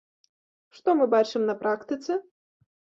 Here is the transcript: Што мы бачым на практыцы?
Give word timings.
Што 0.79 0.89
мы 1.03 1.09
бачым 1.15 1.47
на 1.53 1.59
практыцы? 1.63 2.21